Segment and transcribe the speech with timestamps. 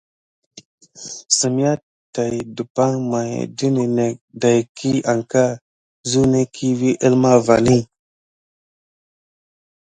[1.37, 1.71] Semyà
[2.13, 5.43] tàt ɗəpakɑŋ may də ninek dayki anka
[6.09, 7.77] zuneki vi əlma vani.